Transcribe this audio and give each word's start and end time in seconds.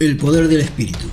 El 0.00 0.16
poder 0.16 0.48
del 0.48 0.62
espíritu. 0.62 1.06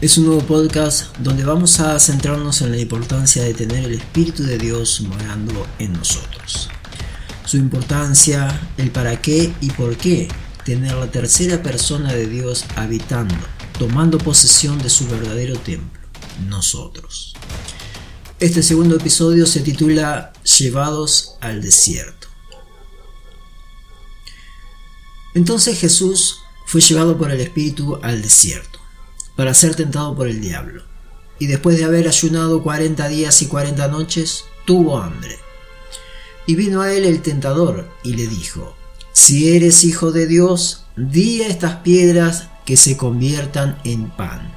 Es 0.00 0.18
un 0.18 0.26
nuevo 0.26 0.42
podcast 0.42 1.16
donde 1.18 1.44
vamos 1.44 1.80
a 1.80 1.98
centrarnos 1.98 2.62
en 2.62 2.70
la 2.70 2.78
importancia 2.78 3.42
de 3.42 3.54
tener 3.54 3.86
el 3.86 3.94
Espíritu 3.94 4.44
de 4.44 4.56
Dios 4.56 5.00
morando 5.00 5.66
en 5.80 5.94
nosotros. 5.94 6.68
Su 7.44 7.56
importancia, 7.56 8.60
el 8.76 8.92
para 8.92 9.20
qué 9.20 9.52
y 9.60 9.70
por 9.70 9.96
qué 9.96 10.28
tener 10.64 10.94
la 10.94 11.10
tercera 11.10 11.60
persona 11.60 12.12
de 12.12 12.28
Dios 12.28 12.66
habitando, 12.76 13.34
tomando 13.80 14.18
posesión 14.18 14.78
de 14.78 14.90
su 14.90 15.08
verdadero 15.08 15.58
templo, 15.58 16.00
nosotros. 16.46 17.34
Este 18.38 18.62
segundo 18.62 18.96
episodio 18.96 19.46
se 19.46 19.60
titula 19.60 20.30
Llevados 20.58 21.38
al 21.40 21.62
desierto. 21.62 22.28
Entonces 25.34 25.80
Jesús 25.80 26.40
fue 26.66 26.82
llevado 26.82 27.16
por 27.16 27.30
el 27.30 27.40
Espíritu 27.40 27.98
al 28.02 28.20
desierto, 28.20 28.78
para 29.36 29.54
ser 29.54 29.74
tentado 29.74 30.14
por 30.14 30.28
el 30.28 30.42
diablo. 30.42 30.84
Y 31.38 31.46
después 31.46 31.78
de 31.78 31.86
haber 31.86 32.08
ayunado 32.08 32.62
cuarenta 32.62 33.08
días 33.08 33.40
y 33.40 33.46
cuarenta 33.46 33.88
noches, 33.88 34.44
tuvo 34.66 34.98
hambre. 34.98 35.38
Y 36.46 36.56
vino 36.56 36.82
a 36.82 36.92
él 36.92 37.06
el 37.06 37.22
tentador 37.22 37.88
y 38.02 38.16
le 38.16 38.26
dijo, 38.26 38.76
Si 39.14 39.56
eres 39.56 39.82
hijo 39.82 40.12
de 40.12 40.26
Dios, 40.26 40.84
di 40.94 41.40
a 41.40 41.48
estas 41.48 41.76
piedras 41.76 42.50
que 42.66 42.76
se 42.76 42.98
conviertan 42.98 43.80
en 43.84 44.10
pan. 44.10 44.54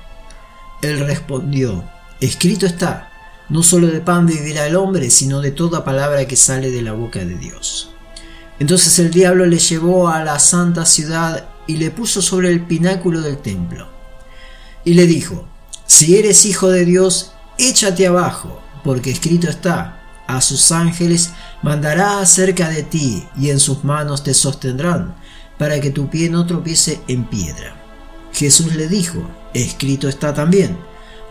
Él 0.82 1.00
respondió, 1.00 1.90
Escrito 2.20 2.66
está, 2.66 3.09
no 3.50 3.64
solo 3.64 3.88
de 3.88 4.02
pan 4.02 4.26
vivirá 4.26 4.68
el 4.68 4.76
hombre, 4.76 5.10
sino 5.10 5.42
de 5.42 5.52
toda 5.52 5.84
palabra 5.84 6.26
que 6.26 6.36
sale 6.36 6.72
de 6.72 6.82
la 6.82 6.94
boca 6.94 7.20
de 7.20 7.36
Dios. 7.36 7.92
Entonces 8.60 9.00
el 9.00 9.10
diablo 9.10 9.46
le 9.46 9.58
llevó 9.58 10.10
a 10.10 10.24
la 10.24 10.38
santa 10.40 10.86
ciudad 10.86 11.48
y 11.66 11.78
le 11.78 11.92
puso 11.92 12.22
sobre 12.22 12.50
el 12.50 12.66
pináculo 12.66 13.22
del 13.22 13.38
templo. 13.38 13.88
Y 14.84 14.94
le 14.94 15.08
dijo, 15.08 15.46
si 15.86 16.18
eres 16.18 16.46
hijo 16.46 16.70
de 16.70 16.86
Dios, 16.86 17.34
échate 17.58 18.08
abajo, 18.08 18.62
porque 18.84 19.12
escrito 19.12 19.50
está, 19.50 20.00
a 20.28 20.42
sus 20.42 20.72
ángeles 20.72 21.32
mandará 21.64 22.20
acerca 22.20 22.70
de 22.70 22.84
ti, 22.84 23.28
y 23.36 23.50
en 23.50 23.60
sus 23.60 23.84
manos 23.84 24.24
te 24.24 24.34
sostendrán, 24.34 25.16
para 25.58 25.80
que 25.82 25.90
tu 25.90 26.10
pie 26.10 26.30
no 26.30 26.46
tropiece 26.46 27.02
en 27.08 27.26
piedra. 27.26 27.76
Jesús 28.34 28.76
le 28.76 28.88
dijo, 28.88 29.28
escrito 29.54 30.08
está 30.08 30.34
también, 30.34 30.78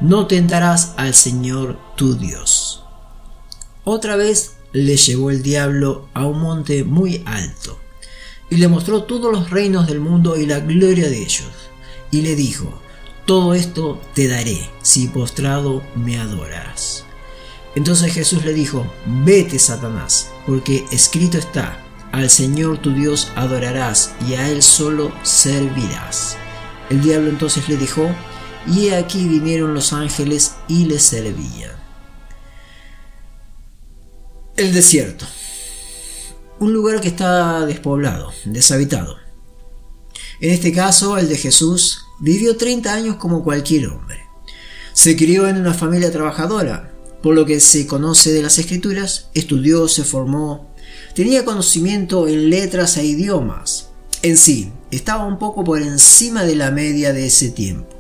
no 0.00 0.26
tentarás 0.26 0.94
al 0.96 1.14
Señor 1.14 1.78
tu 1.96 2.14
Dios. 2.16 2.84
Otra 3.84 4.16
vez 4.16 4.56
le 4.72 4.96
llevó 4.96 5.30
el 5.30 5.42
diablo 5.42 6.08
a 6.14 6.26
un 6.26 6.40
monte 6.40 6.84
muy 6.84 7.22
alto, 7.26 7.78
y 8.50 8.56
le 8.56 8.68
mostró 8.68 9.04
todos 9.04 9.32
los 9.32 9.50
reinos 9.50 9.86
del 9.86 10.00
mundo 10.00 10.36
y 10.36 10.46
la 10.46 10.60
gloria 10.60 11.08
de 11.08 11.22
ellos, 11.22 11.50
y 12.10 12.22
le 12.22 12.34
dijo, 12.34 12.80
todo 13.26 13.54
esto 13.54 14.00
te 14.14 14.28
daré 14.28 14.70
si 14.82 15.08
postrado 15.08 15.82
me 15.94 16.18
adoras. 16.18 17.04
Entonces 17.74 18.12
Jesús 18.12 18.44
le 18.44 18.54
dijo, 18.54 18.86
vete 19.24 19.58
Satanás, 19.58 20.30
porque 20.46 20.84
escrito 20.90 21.38
está, 21.38 21.84
al 22.12 22.30
Señor 22.30 22.78
tu 22.78 22.92
Dios 22.92 23.30
adorarás 23.36 24.12
y 24.26 24.34
a 24.34 24.48
Él 24.48 24.62
solo 24.62 25.12
servirás. 25.22 26.36
El 26.88 27.02
diablo 27.02 27.28
entonces 27.28 27.68
le 27.68 27.76
dijo, 27.76 28.08
y 28.70 28.90
aquí 28.90 29.26
vinieron 29.28 29.74
los 29.74 29.92
ángeles 29.92 30.52
y 30.68 30.84
le 30.84 30.98
servían. 30.98 31.72
El 34.56 34.74
desierto. 34.74 35.26
Un 36.58 36.72
lugar 36.72 37.00
que 37.00 37.08
está 37.08 37.64
despoblado, 37.64 38.32
deshabitado. 38.44 39.16
En 40.40 40.50
este 40.50 40.72
caso, 40.72 41.16
el 41.18 41.28
de 41.28 41.36
Jesús 41.36 42.04
vivió 42.20 42.56
30 42.56 42.92
años 42.92 43.16
como 43.16 43.44
cualquier 43.44 43.88
hombre. 43.88 44.20
Se 44.92 45.16
crió 45.16 45.48
en 45.48 45.56
una 45.56 45.74
familia 45.74 46.10
trabajadora, 46.10 46.92
por 47.22 47.34
lo 47.34 47.46
que 47.46 47.60
se 47.60 47.86
conoce 47.86 48.32
de 48.32 48.42
las 48.42 48.58
escrituras, 48.58 49.28
estudió, 49.34 49.88
se 49.88 50.04
formó, 50.04 50.74
tenía 51.14 51.44
conocimiento 51.44 52.26
en 52.26 52.50
letras 52.50 52.96
e 52.96 53.04
idiomas. 53.04 53.90
En 54.22 54.36
sí, 54.36 54.72
estaba 54.90 55.24
un 55.26 55.38
poco 55.38 55.62
por 55.62 55.80
encima 55.80 56.44
de 56.44 56.56
la 56.56 56.70
media 56.72 57.12
de 57.12 57.26
ese 57.26 57.50
tiempo. 57.50 57.97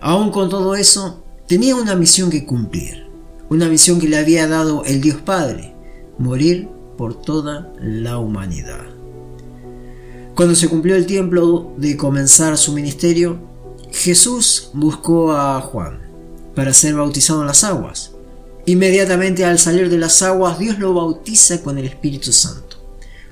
Aún 0.00 0.30
con 0.30 0.48
todo 0.48 0.74
eso, 0.76 1.22
tenía 1.46 1.76
una 1.76 1.94
misión 1.94 2.30
que 2.30 2.46
cumplir, 2.46 3.06
una 3.50 3.68
misión 3.68 4.00
que 4.00 4.08
le 4.08 4.16
había 4.16 4.46
dado 4.48 4.82
el 4.86 5.02
Dios 5.02 5.20
Padre, 5.20 5.74
morir 6.18 6.68
por 6.96 7.20
toda 7.20 7.70
la 7.78 8.16
humanidad. 8.16 8.86
Cuando 10.34 10.54
se 10.54 10.68
cumplió 10.68 10.96
el 10.96 11.04
tiempo 11.04 11.74
de 11.76 11.98
comenzar 11.98 12.56
su 12.56 12.72
ministerio, 12.72 13.40
Jesús 13.92 14.70
buscó 14.72 15.32
a 15.32 15.60
Juan 15.60 16.00
para 16.54 16.72
ser 16.72 16.94
bautizado 16.94 17.42
en 17.42 17.48
las 17.48 17.62
aguas. 17.62 18.12
Inmediatamente 18.64 19.44
al 19.44 19.58
salir 19.58 19.90
de 19.90 19.98
las 19.98 20.22
aguas, 20.22 20.58
Dios 20.58 20.78
lo 20.78 20.94
bautiza 20.94 21.62
con 21.62 21.76
el 21.76 21.84
Espíritu 21.84 22.32
Santo, 22.32 22.76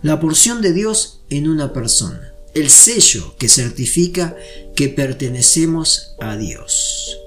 la 0.03 0.21
porción 0.21 0.61
de 0.61 0.75
Dios 0.75 1.23
en 1.31 1.49
una 1.49 1.73
persona 1.73 2.35
el 2.59 2.71
sello 2.71 3.35
que 3.39 3.49
certifica 3.49 4.37
que 4.75 4.89
pertenecemos 4.89 6.15
a 6.21 6.37
Dios. 6.37 7.19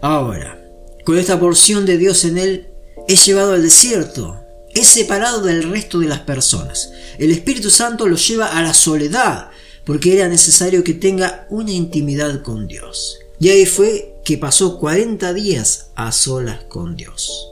Ahora, 0.00 0.62
con 1.04 1.18
esta 1.18 1.38
porción 1.40 1.86
de 1.86 1.98
Dios 1.98 2.24
en 2.24 2.38
él, 2.38 2.68
es 3.08 3.24
llevado 3.26 3.52
al 3.52 3.62
desierto, 3.62 4.40
es 4.74 4.88
separado 4.88 5.42
del 5.42 5.62
resto 5.70 5.98
de 5.98 6.08
las 6.08 6.20
personas. 6.20 6.90
El 7.18 7.30
Espíritu 7.30 7.70
Santo 7.70 8.08
lo 8.08 8.16
lleva 8.16 8.46
a 8.46 8.62
la 8.62 8.74
soledad, 8.74 9.50
porque 9.84 10.14
era 10.14 10.28
necesario 10.28 10.82
que 10.82 10.94
tenga 10.94 11.46
una 11.50 11.72
intimidad 11.72 12.42
con 12.42 12.66
Dios. 12.66 13.18
Y 13.38 13.50
ahí 13.50 13.66
fue 13.66 14.16
que 14.24 14.38
pasó 14.38 14.78
40 14.78 15.32
días 15.34 15.90
a 15.94 16.12
solas 16.12 16.64
con 16.64 16.96
Dios. 16.96 17.50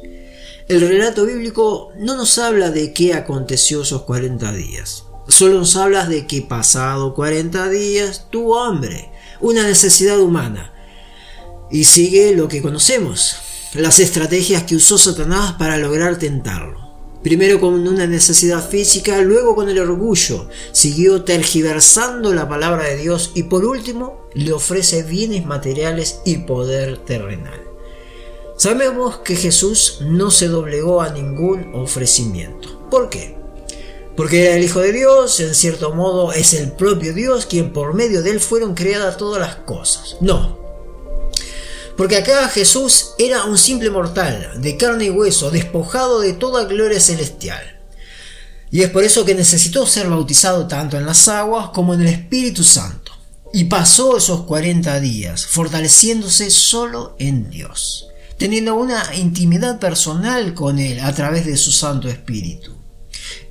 El 0.69 0.81
relato 0.81 1.27
bíblico 1.27 1.93
no 1.99 2.17
nos 2.17 2.39
habla 2.39 2.71
de 2.71 2.93
qué 2.93 3.15
aconteció 3.15 3.83
esos 3.83 4.03
40 4.03 4.53
días. 4.53 5.05
Solo 5.29 5.59
nos 5.59 5.77
hablas 5.77 6.09
de 6.09 6.27
que 6.27 6.43
pasado 6.43 7.15
40 7.15 7.69
días 7.69 8.27
tuvo 8.31 8.61
hambre, 8.61 9.11
una 9.41 9.63
necesidad 9.63 10.19
humana. 10.21 10.73
Y 11.71 11.85
sigue 11.85 12.35
lo 12.35 12.49
que 12.49 12.61
conocemos, 12.61 13.37
las 13.75 14.01
estrategias 14.01 14.65
que 14.65 14.77
usó 14.77 14.99
Satanás 14.99 15.55
para 15.59 15.79
lograr 15.79 16.19
tentarlo. 16.19 16.83
Primero 17.23 17.61
con 17.61 17.87
una 17.87 18.07
necesidad 18.09 18.69
física, 18.69 19.21
luego 19.21 19.55
con 19.55 19.69
el 19.69 19.79
orgullo, 19.79 20.49
siguió 20.73 21.23
tergiversando 21.23 22.35
la 22.35 22.49
palabra 22.49 22.89
de 22.89 22.97
Dios 22.97 23.31
y 23.35 23.45
por 23.45 23.65
último 23.65 24.27
le 24.35 24.53
ofrece 24.53 25.05
bienes 25.05 25.47
materiales 25.47 26.21
y 26.25 26.39
poder 26.39 26.99
terrenal. 26.99 27.61
Sabemos 28.57 29.19
que 29.19 29.37
Jesús 29.37 29.99
no 30.03 30.33
se 30.33 30.49
doblegó 30.49 31.01
a 31.01 31.11
ningún 31.11 31.73
ofrecimiento. 31.75 32.89
¿Por 32.91 33.09
qué? 33.09 33.42
Porque 34.17 34.45
era 34.45 34.57
el 34.57 34.65
Hijo 34.65 34.81
de 34.81 34.93
Dios, 34.93 35.41
en 35.41 35.55
cierto 35.55 35.95
modo 35.95 36.33
es 36.33 36.53
el 36.53 36.73
propio 36.73 37.15
Dios 37.15 37.47
quien 37.47 37.73
por 37.73 37.95
medio 37.95 38.23
de 38.23 38.31
él 38.31 38.41
fueron 38.41 38.75
creadas 38.75 39.17
todas 39.17 39.41
las 39.41 39.57
cosas. 39.57 40.17
No. 40.21 40.59
Porque 41.97 42.17
acá 42.17 42.49
Jesús 42.49 43.11
era 43.19 43.45
un 43.45 43.59
simple 43.59 43.91
mortal, 43.91 44.61
de 44.61 44.77
carne 44.77 45.07
y 45.07 45.11
hueso, 45.11 45.51
despojado 45.51 46.21
de 46.21 46.33
toda 46.33 46.65
gloria 46.65 47.01
celestial. 47.01 47.81
Y 48.71 48.83
es 48.83 48.91
por 48.91 49.05
eso 49.05 49.25
que 49.25 49.35
necesitó 49.35 49.87
ser 49.87 50.09
bautizado 50.09 50.67
tanto 50.67 50.97
en 50.97 51.05
las 51.05 51.29
aguas 51.29 51.71
como 51.71 51.93
en 51.93 52.03
el 52.03 52.09
Espíritu 52.09 52.65
Santo. 52.65 53.13
Y 53.53 53.65
pasó 53.65 54.17
esos 54.17 54.45
40 54.45 54.99
días 55.01 55.45
fortaleciéndose 55.45 56.51
solo 56.51 57.15
en 57.19 57.51
Dios, 57.51 58.09
teniendo 58.39 58.75
una 58.75 59.15
intimidad 59.15 59.79
personal 59.79 60.55
con 60.55 60.79
Él 60.79 61.01
a 61.01 61.15
través 61.15 61.45
de 61.45 61.59
su 61.59 61.71
Santo 61.71 62.09
Espíritu. 62.09 62.82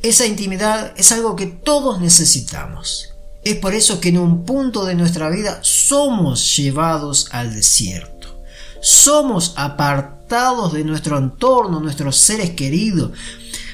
Esa 0.01 0.25
intimidad 0.25 0.93
es 0.97 1.11
algo 1.11 1.35
que 1.35 1.47
todos 1.47 1.99
necesitamos. 2.01 3.11
Es 3.43 3.55
por 3.55 3.73
eso 3.73 3.99
que 3.99 4.09
en 4.09 4.19
un 4.19 4.45
punto 4.45 4.85
de 4.85 4.95
nuestra 4.95 5.29
vida 5.29 5.59
somos 5.63 6.55
llevados 6.55 7.27
al 7.31 7.55
desierto. 7.55 8.39
Somos 8.81 9.53
apartados 9.57 10.73
de 10.73 10.83
nuestro 10.83 11.17
entorno, 11.17 11.79
nuestros 11.79 12.17
seres 12.17 12.51
queridos. 12.51 13.11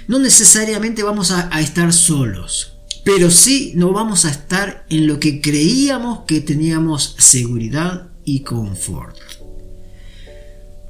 No 0.08 0.20
necesariamente 0.20 1.04
vamos 1.04 1.32
a, 1.32 1.50
estar 1.60 1.92
solos, 1.92 2.74
pero 3.04 3.30
sí 3.30 3.74
no 3.76 3.92
vamos 3.92 4.26
a 4.26 4.32
estar 4.32 4.86
en 4.90 5.08
lo 5.08 5.20
que 5.20 5.42
creíamos 5.42 6.20
que 6.26 6.40
teníamos 6.40 7.16
seguridad 7.18 8.08
y 8.24 8.42
confort. 8.42 9.18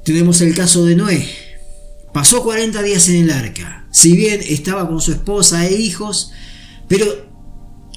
Tenemos 0.04 0.42
el 0.42 0.56
caso 0.56 0.86
de 0.86 0.96
Noé. 0.96 1.47
Pasó 2.13 2.44
40 2.44 2.81
días 2.83 3.09
en 3.09 3.24
el 3.24 3.31
arca 3.31 3.88
si 3.92 4.15
bien 4.15 4.42
estaba 4.48 4.88
con 4.88 5.01
su 5.01 5.12
esposa 5.12 5.65
e 5.65 5.74
hijos, 5.74 6.31
pero 6.88 7.06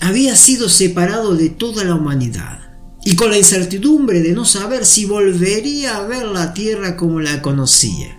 había 0.00 0.34
sido 0.34 0.68
separado 0.68 1.34
de 1.34 1.50
toda 1.50 1.84
la 1.84 1.94
humanidad 1.94 2.60
y 3.04 3.16
con 3.16 3.30
la 3.30 3.38
incertidumbre 3.38 4.20
de 4.20 4.32
no 4.32 4.44
saber 4.44 4.86
si 4.86 5.04
volvería 5.04 5.96
a 5.96 6.06
ver 6.06 6.26
la 6.26 6.54
tierra 6.54 6.96
como 6.96 7.20
la 7.20 7.42
conocía. 7.42 8.18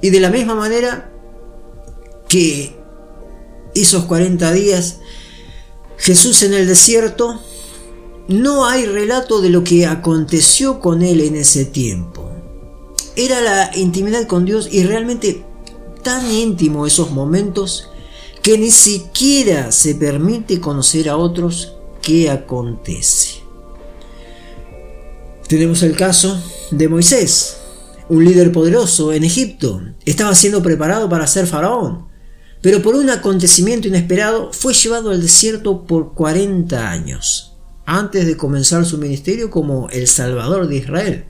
Y 0.00 0.10
de 0.10 0.18
la 0.20 0.30
misma 0.30 0.56
manera, 0.56 1.12
que 2.28 2.76
esos 3.74 4.04
40 4.06 4.52
días 4.52 4.98
Jesús 5.96 6.42
en 6.42 6.54
el 6.54 6.66
desierto, 6.66 7.40
no 8.26 8.66
hay 8.66 8.86
relato 8.86 9.40
de 9.40 9.50
lo 9.50 9.62
que 9.62 9.86
aconteció 9.86 10.80
con 10.80 11.02
él 11.02 11.20
en 11.20 11.36
ese 11.36 11.64
tiempo. 11.64 12.31
Era 13.16 13.40
la 13.40 13.70
intimidad 13.76 14.26
con 14.26 14.44
Dios 14.44 14.68
y 14.70 14.84
realmente 14.84 15.44
tan 16.02 16.30
íntimo 16.30 16.86
esos 16.86 17.10
momentos 17.10 17.88
que 18.42 18.58
ni 18.58 18.70
siquiera 18.70 19.70
se 19.70 19.94
permite 19.94 20.60
conocer 20.60 21.08
a 21.08 21.16
otros 21.16 21.74
qué 22.00 22.30
acontece. 22.30 23.42
Tenemos 25.46 25.82
el 25.82 25.94
caso 25.94 26.42
de 26.70 26.88
Moisés, 26.88 27.58
un 28.08 28.24
líder 28.24 28.50
poderoso 28.50 29.12
en 29.12 29.22
Egipto. 29.22 29.82
Estaba 30.04 30.34
siendo 30.34 30.62
preparado 30.62 31.08
para 31.08 31.26
ser 31.26 31.46
faraón, 31.46 32.06
pero 32.62 32.82
por 32.82 32.94
un 32.94 33.10
acontecimiento 33.10 33.88
inesperado 33.88 34.52
fue 34.52 34.72
llevado 34.72 35.10
al 35.10 35.20
desierto 35.20 35.84
por 35.84 36.14
40 36.14 36.90
años, 36.90 37.56
antes 37.84 38.26
de 38.26 38.36
comenzar 38.36 38.86
su 38.86 38.98
ministerio 38.98 39.50
como 39.50 39.88
el 39.90 40.08
Salvador 40.08 40.68
de 40.68 40.76
Israel. 40.76 41.24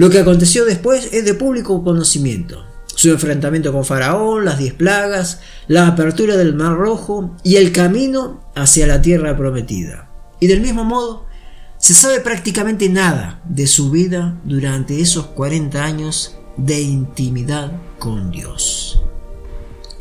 Lo 0.00 0.08
que 0.08 0.18
aconteció 0.18 0.64
después 0.64 1.10
es 1.12 1.26
de 1.26 1.34
público 1.34 1.84
conocimiento 1.84 2.64
su 2.94 3.10
enfrentamiento 3.10 3.70
con 3.70 3.84
Faraón, 3.84 4.46
las 4.46 4.58
diez 4.58 4.72
plagas, 4.72 5.40
la 5.68 5.86
apertura 5.86 6.38
del 6.38 6.54
Mar 6.54 6.74
Rojo 6.74 7.36
y 7.42 7.56
el 7.56 7.70
camino 7.70 8.50
hacia 8.54 8.86
la 8.86 9.02
tierra 9.02 9.36
prometida. 9.36 10.08
Y 10.40 10.46
del 10.46 10.62
mismo 10.62 10.84
modo, 10.84 11.26
se 11.76 11.92
sabe 11.92 12.20
prácticamente 12.20 12.88
nada 12.88 13.42
de 13.44 13.66
su 13.66 13.90
vida 13.90 14.40
durante 14.44 15.02
esos 15.02 15.26
40 15.26 15.84
años 15.84 16.38
de 16.56 16.80
intimidad 16.80 17.70
con 17.98 18.30
Dios. 18.30 19.02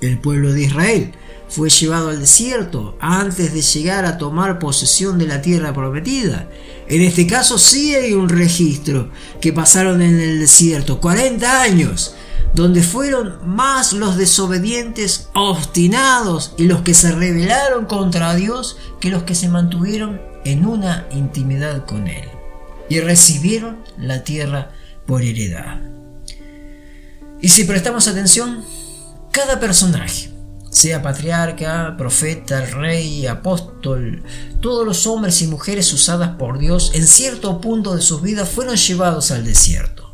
El 0.01 0.19
pueblo 0.19 0.53
de 0.53 0.63
Israel 0.63 1.11
fue 1.49 1.69
llevado 1.69 2.09
al 2.09 2.19
desierto 2.19 2.97
antes 3.01 3.53
de 3.53 3.61
llegar 3.61 4.05
a 4.05 4.17
tomar 4.17 4.59
posesión 4.59 5.17
de 5.17 5.27
la 5.27 5.41
tierra 5.41 5.73
prometida. 5.73 6.47
En 6.87 7.01
este 7.01 7.27
caso 7.27 7.57
sí 7.57 7.95
hay 7.95 8.13
un 8.13 8.29
registro 8.29 9.09
que 9.41 9.51
pasaron 9.51 10.01
en 10.01 10.19
el 10.19 10.39
desierto 10.39 11.01
40 11.01 11.61
años 11.61 12.15
donde 12.53 12.81
fueron 12.81 13.37
más 13.45 13.93
los 13.93 14.17
desobedientes, 14.17 15.29
obstinados 15.33 16.53
y 16.57 16.63
los 16.63 16.81
que 16.81 16.93
se 16.93 17.11
rebelaron 17.11 17.85
contra 17.85 18.33
Dios 18.35 18.77
que 18.99 19.09
los 19.09 19.23
que 19.23 19.35
se 19.35 19.49
mantuvieron 19.49 20.21
en 20.45 20.65
una 20.65 21.05
intimidad 21.11 21.85
con 21.85 22.07
Él 22.07 22.27
y 22.89 22.99
recibieron 23.01 23.83
la 23.97 24.23
tierra 24.23 24.71
por 25.05 25.21
heredad. 25.21 25.81
Y 27.41 27.49
si 27.49 27.63
prestamos 27.63 28.07
atención, 28.07 28.63
cada 29.31 29.59
personaje, 29.59 30.31
sea 30.69 31.01
patriarca, 31.01 31.95
profeta, 31.97 32.65
rey, 32.65 33.25
apóstol, 33.27 34.23
todos 34.61 34.85
los 34.85 35.07
hombres 35.07 35.41
y 35.41 35.47
mujeres 35.47 35.91
usadas 35.93 36.35
por 36.37 36.59
Dios 36.59 36.91
en 36.93 37.07
cierto 37.07 37.59
punto 37.59 37.95
de 37.95 38.01
sus 38.01 38.21
vidas 38.21 38.49
fueron 38.49 38.75
llevados 38.75 39.31
al 39.31 39.45
desierto 39.45 40.09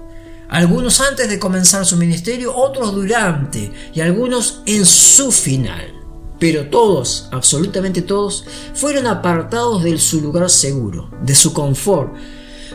algunos 0.50 1.02
antes 1.02 1.30
de 1.30 1.40
comenzar 1.40 1.86
su 1.86 1.98
ministerio, 1.98 2.56
otros 2.56 2.94
durante 2.94 3.72
y 3.94 4.00
algunos 4.02 4.62
en 4.66 4.86
su 4.86 5.32
final. 5.32 5.94
Pero 6.40 6.70
todos, 6.70 7.30
absolutamente 7.32 8.02
todos, 8.02 8.46
fueron 8.74 9.08
apartados 9.08 9.84
de 9.84 9.98
su 9.98 10.22
lugar 10.22 10.50
seguro, 10.50 11.10
de 11.22 11.34
su 11.34 11.54
confort, 11.54 12.14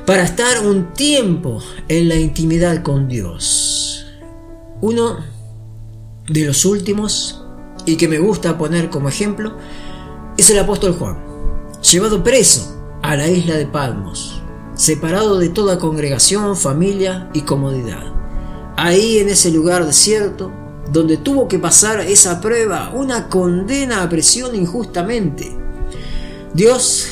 para 0.07 0.25
estar 0.25 0.67
un 0.67 0.93
tiempo 0.95 1.63
en 1.89 2.09
la 2.09 2.17
intimidad 2.17 2.83
con 2.83 3.07
Dios. 3.07 4.07
Uno 4.81 5.19
de 6.29 6.45
los 6.45 6.65
últimos, 6.65 7.40
y 7.87 7.97
que 7.97 8.09
me 8.09 8.19
gusta 8.19 8.59
poner 8.59 8.91
como 8.91 9.09
ejemplo, 9.09 9.57
es 10.37 10.51
el 10.51 10.59
apóstol 10.59 10.95
Juan, 10.95 11.19
llevado 11.83 12.23
preso 12.23 12.77
a 13.03 13.17
la 13.17 13.29
isla 13.29 13.57
de 13.57 13.67
Palmos 13.67 14.41
separado 14.81 15.39
de 15.39 15.51
toda 15.51 15.79
congregación, 15.79 16.57
familia 16.57 17.29
y 17.35 17.43
comodidad. 17.43 18.03
Ahí 18.79 19.19
en 19.19 19.29
ese 19.29 19.51
lugar 19.51 19.85
desierto, 19.85 20.51
donde 20.91 21.19
tuvo 21.19 21.49
que 21.49 21.59
pasar 21.59 22.01
esa 22.01 22.41
prueba, 22.41 22.91
una 22.95 23.29
condena 23.29 24.03
a 24.03 24.09
presión 24.09 24.55
injustamente. 24.55 25.55
Dios, 26.55 27.09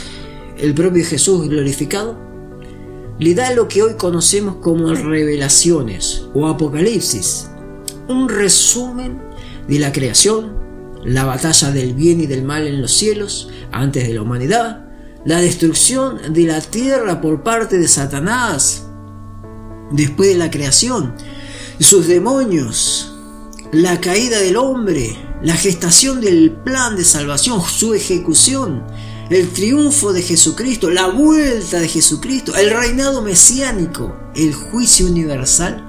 el 0.57 0.73
propio 0.73 1.05
Jesús 1.05 1.47
glorificado, 1.47 2.17
le 3.19 3.35
da 3.35 3.53
lo 3.53 3.69
que 3.69 3.83
hoy 3.83 3.95
conocemos 3.95 4.57
como 4.63 4.95
revelaciones 4.95 6.25
o 6.33 6.47
apocalipsis, 6.47 7.51
un 8.09 8.31
resumen 8.31 9.21
de 9.69 9.79
la 9.79 9.93
creación, 9.93 10.57
la 11.05 11.25
batalla 11.25 11.71
del 11.71 11.95
bien 11.95 12.21
y 12.21 12.27
del 12.27 12.43
mal 12.43 12.67
en 12.67 12.81
los 12.83 12.93
cielos 12.93 13.51
antes 13.71 14.07
de 14.07 14.15
la 14.15 14.23
humanidad, 14.23 14.87
la 15.25 15.41
destrucción 15.41 16.33
de 16.33 16.45
la 16.45 16.61
tierra 16.61 17.21
por 17.21 17.43
parte 17.43 17.79
de 17.79 17.87
Satanás 17.89 18.85
después 19.93 20.31
de 20.31 20.37
la 20.37 20.51
creación, 20.51 21.15
sus 21.79 22.07
demonios, 22.07 23.15
la 23.73 24.01
caída 24.01 24.39
del 24.39 24.57
hombre, 24.57 25.17
la 25.43 25.55
gestación 25.55 26.21
del 26.21 26.51
plan 26.51 26.97
de 26.97 27.05
salvación, 27.05 27.61
su 27.63 27.95
ejecución, 27.95 28.85
el 29.31 29.51
triunfo 29.51 30.13
de 30.13 30.23
Jesucristo, 30.23 30.91
la 30.91 31.09
vuelta 31.09 31.79
de 31.79 31.89
Jesucristo, 31.89 32.57
el 32.57 32.71
reinado 32.71 33.23
mesiánico, 33.23 34.17
el 34.35 34.55
juicio 34.55 35.07
universal, 35.07 35.89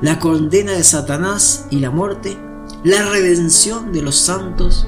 la 0.00 0.18
condena 0.18 0.72
de 0.72 0.84
Satanás 0.84 1.66
y 1.70 1.80
la 1.80 1.90
muerte, 1.90 2.38
la 2.84 3.02
redención 3.10 3.92
de 3.92 4.02
los 4.02 4.16
santos, 4.16 4.86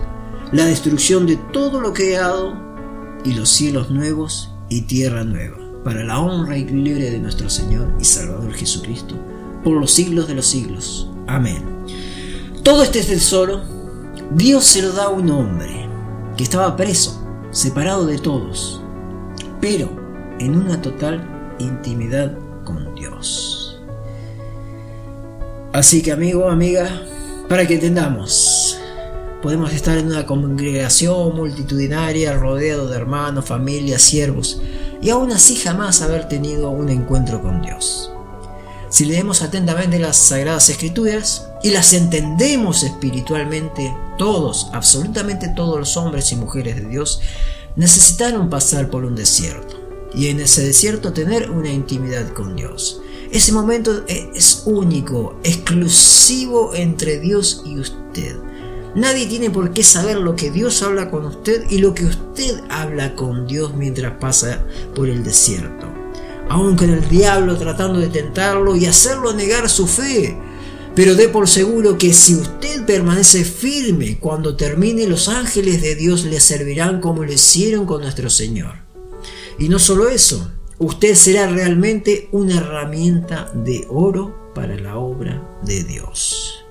la 0.50 0.64
destrucción 0.64 1.26
de 1.26 1.36
todo 1.36 1.80
lo 1.80 1.92
creado 1.92 2.54
y 3.24 3.34
los 3.34 3.50
cielos 3.50 3.90
nuevos 3.90 4.50
y 4.68 4.82
tierra 4.82 5.24
nueva, 5.24 5.58
para 5.84 6.02
la 6.02 6.18
honra 6.18 6.56
y 6.56 6.64
gloria 6.64 7.10
de 7.10 7.18
nuestro 7.18 7.50
Señor 7.50 7.92
y 8.00 8.04
Salvador 8.04 8.52
Jesucristo, 8.54 9.14
por 9.62 9.78
los 9.78 9.90
siglos 9.90 10.26
de 10.26 10.34
los 10.34 10.46
siglos. 10.46 11.10
Amén. 11.26 11.62
Todo 12.62 12.82
este 12.82 13.02
tesoro, 13.02 13.62
Dios 14.34 14.64
se 14.64 14.82
lo 14.82 14.92
da 14.92 15.04
a 15.04 15.10
un 15.10 15.30
hombre 15.30 15.86
que 16.36 16.44
estaba 16.44 16.76
preso, 16.76 17.22
separado 17.50 18.06
de 18.06 18.18
todos, 18.18 18.80
pero 19.60 19.90
en 20.38 20.56
una 20.56 20.80
total 20.80 21.54
intimidad 21.58 22.36
con 22.64 22.94
Dios. 22.94 23.80
Así 25.72 26.02
que 26.02 26.12
amigo, 26.12 26.48
amiga, 26.48 27.02
para 27.52 27.66
que 27.66 27.74
entendamos, 27.74 28.78
Podemos 29.42 29.74
estar 29.74 29.98
en 29.98 30.06
una 30.06 30.24
congregación 30.24 31.36
multitudinaria 31.36 32.32
rodeado 32.32 32.88
de 32.88 32.96
hermanos, 32.96 33.44
familias, 33.44 34.00
siervos 34.00 34.62
y 35.02 35.10
aún 35.10 35.32
así 35.32 35.56
jamás 35.56 36.00
haber 36.00 36.28
tenido 36.28 36.70
un 36.70 36.88
encuentro 36.88 37.42
con 37.42 37.60
Dios. 37.60 38.10
Si 38.88 39.04
leemos 39.04 39.42
atentamente 39.42 39.98
las 39.98 40.16
Sagradas 40.16 40.70
Escrituras 40.70 41.46
y 41.62 41.72
las 41.72 41.92
entendemos 41.92 42.84
espiritualmente, 42.84 43.94
todos, 44.16 44.68
absolutamente 44.72 45.48
todos 45.54 45.78
los 45.78 45.98
hombres 45.98 46.32
y 46.32 46.36
mujeres 46.36 46.76
de 46.76 46.88
Dios, 46.88 47.20
necesitaron 47.76 48.48
pasar 48.48 48.88
por 48.88 49.04
un 49.04 49.14
desierto 49.14 49.78
y 50.14 50.28
en 50.28 50.40
ese 50.40 50.64
desierto 50.64 51.12
tener 51.12 51.50
una 51.50 51.68
intimidad 51.68 52.32
con 52.32 52.56
Dios. 52.56 53.02
Ese 53.32 53.50
momento 53.50 54.04
es 54.08 54.62
único, 54.66 55.40
exclusivo 55.42 56.74
entre 56.74 57.18
Dios 57.18 57.62
y 57.64 57.78
usted. 57.78 58.36
Nadie 58.94 59.26
tiene 59.26 59.48
por 59.48 59.72
qué 59.72 59.82
saber 59.82 60.18
lo 60.18 60.36
que 60.36 60.50
Dios 60.50 60.82
habla 60.82 61.10
con 61.10 61.24
usted 61.24 61.64
y 61.70 61.78
lo 61.78 61.94
que 61.94 62.04
usted 62.04 62.60
habla 62.68 63.16
con 63.16 63.46
Dios 63.46 63.74
mientras 63.74 64.18
pasa 64.20 64.62
por 64.94 65.08
el 65.08 65.24
desierto. 65.24 65.86
Aunque 66.50 66.84
el 66.84 67.08
diablo 67.08 67.56
tratando 67.56 68.00
de 68.00 68.08
tentarlo 68.08 68.76
y 68.76 68.84
hacerlo 68.84 69.32
negar 69.32 69.70
su 69.70 69.86
fe. 69.86 70.36
Pero 70.94 71.14
dé 71.14 71.30
por 71.30 71.48
seguro 71.48 71.96
que 71.96 72.12
si 72.12 72.34
usted 72.34 72.84
permanece 72.84 73.44
firme 73.44 74.18
cuando 74.20 74.56
termine, 74.56 75.06
los 75.06 75.30
ángeles 75.30 75.80
de 75.80 75.94
Dios 75.94 76.26
le 76.26 76.38
servirán 76.38 77.00
como 77.00 77.24
lo 77.24 77.32
hicieron 77.32 77.86
con 77.86 78.02
nuestro 78.02 78.28
Señor. 78.28 78.74
Y 79.58 79.70
no 79.70 79.78
solo 79.78 80.10
eso, 80.10 80.50
usted 80.82 81.14
será 81.14 81.46
realmente 81.46 82.28
una 82.32 82.56
herramienta 82.56 83.52
de 83.54 83.86
oro 83.88 84.50
para 84.52 84.74
la 84.74 84.98
obra 84.98 85.60
de 85.62 85.84
Dios. 85.84 86.64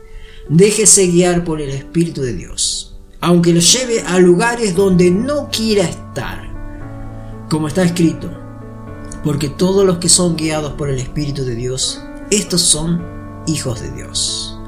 Déjese 0.50 1.08
guiar 1.08 1.46
por 1.46 1.62
el 1.62 1.70
Espíritu 1.70 2.22
de 2.22 2.34
Dios, 2.34 3.00
aunque 3.22 3.54
lo 3.54 3.62
lleve 3.62 4.02
a 4.02 4.20
lugares 4.20 4.76
donde 4.76 5.10
no 5.12 5.50
quiera 5.50 5.84
estar. 5.84 6.52
Como 7.50 7.70
está 7.70 7.84
escrito, 7.84 8.30
porque 9.24 9.48
todos 9.48 9.86
los 9.86 10.00
que 10.00 10.10
son 10.10 10.36
guiados 10.36 10.74
por 10.74 10.90
el 10.90 11.00
Espíritu 11.00 11.46
de 11.46 11.56
Dios, 11.56 12.02
estos 12.32 12.62
son 12.62 13.02
hijos 13.48 13.80
de 13.80 13.92
Dios. 13.92 14.60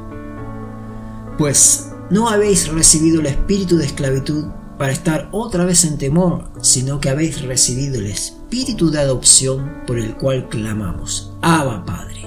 Pues 1.37 1.89
no 2.09 2.29
habéis 2.29 2.69
recibido 2.69 3.19
el 3.19 3.25
espíritu 3.25 3.75
de 3.75 3.87
esclavitud 3.87 4.45
para 4.77 4.91
estar 4.91 5.29
otra 5.31 5.65
vez 5.65 5.85
en 5.85 5.97
temor, 5.97 6.49
sino 6.61 6.99
que 6.99 7.09
habéis 7.09 7.41
recibido 7.41 7.99
el 7.99 8.07
espíritu 8.07 8.89
de 8.89 8.99
adopción 8.99 9.83
por 9.85 9.99
el 9.99 10.15
cual 10.15 10.49
clamamos, 10.49 11.33
Abba 11.41 11.85
Padre. 11.85 12.25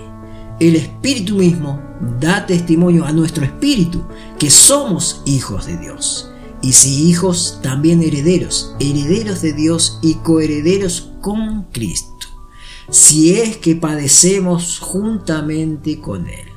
el 0.59 0.77
Espíritu 0.77 1.37
mismo 1.37 1.81
da 2.21 2.47
testimonio 2.47 3.05
a 3.05 3.13
nuestro 3.13 3.45
espíritu 3.45 4.03
que 4.39 4.51
somos 4.51 5.23
hijos 5.27 5.67
de 5.67 5.77
Dios. 5.77 6.31
Y 6.63 6.73
si 6.73 7.09
hijos, 7.09 7.61
también 7.63 8.03
herederos, 8.03 8.75
herederos 8.81 9.43
de 9.43 9.53
Dios 9.53 9.99
y 10.03 10.15
coherederos 10.15 11.13
con 11.21 11.65
Cristo. 11.65 12.27
Si 12.91 13.35
es 13.35 13.59
que 13.59 13.77
padecemos 13.77 14.79
juntamente 14.79 16.01
con 16.01 16.29
Él, 16.29 16.49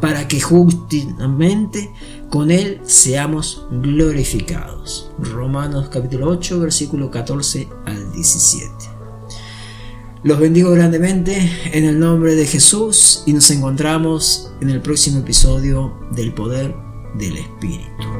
para 0.00 0.28
que 0.28 0.40
justamente 0.40 1.92
con 2.30 2.50
Él 2.50 2.80
seamos 2.84 3.66
glorificados. 3.70 5.10
Romanos 5.18 5.88
capítulo 5.88 6.28
8, 6.28 6.60
versículo 6.60 7.10
14 7.10 7.68
al 7.86 8.12
17. 8.12 8.70
Los 10.24 10.40
bendigo 10.40 10.72
grandemente 10.72 11.50
en 11.72 11.84
el 11.84 11.98
nombre 11.98 12.34
de 12.34 12.46
Jesús 12.46 13.22
y 13.26 13.32
nos 13.32 13.50
encontramos 13.50 14.52
en 14.60 14.70
el 14.70 14.82
próximo 14.82 15.20
episodio 15.20 15.96
del 16.10 16.34
poder 16.34 16.74
del 17.14 17.38
Espíritu. 17.38 18.17